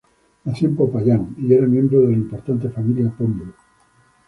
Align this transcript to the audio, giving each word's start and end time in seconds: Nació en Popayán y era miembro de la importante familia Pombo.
Nació 0.45 0.67
en 0.69 0.75
Popayán 0.77 1.35
y 1.37 1.53
era 1.53 1.67
miembro 1.67 2.01
de 2.01 2.07
la 2.07 2.13
importante 2.15 2.71
familia 2.71 3.13
Pombo. 3.15 3.53